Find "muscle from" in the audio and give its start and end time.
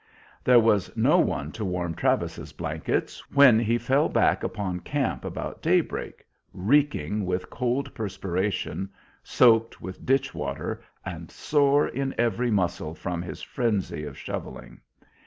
12.49-13.21